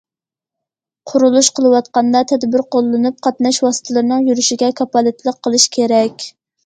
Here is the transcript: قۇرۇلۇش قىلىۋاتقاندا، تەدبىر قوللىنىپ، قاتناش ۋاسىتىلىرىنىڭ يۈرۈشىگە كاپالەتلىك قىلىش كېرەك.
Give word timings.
قۇرۇلۇش 1.09 1.49
قىلىۋاتقاندا، 1.59 2.23
تەدبىر 2.33 2.63
قوللىنىپ، 2.77 3.21
قاتناش 3.27 3.59
ۋاسىتىلىرىنىڭ 3.67 4.27
يۈرۈشىگە 4.33 4.71
كاپالەتلىك 4.81 5.39
قىلىش 5.49 5.69
كېرەك. 5.79 6.27